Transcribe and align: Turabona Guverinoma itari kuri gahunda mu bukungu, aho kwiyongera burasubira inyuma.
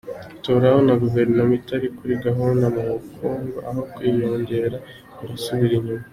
Turabona 0.43 0.91
Guverinoma 1.03 1.53
itari 1.59 1.87
kuri 1.97 2.13
gahunda 2.25 2.65
mu 2.75 2.81
bukungu, 2.89 3.57
aho 3.69 3.79
kwiyongera 3.93 4.77
burasubira 5.17 5.73
inyuma. 5.77 6.03